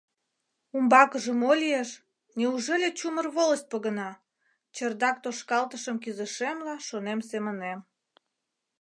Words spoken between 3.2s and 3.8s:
волость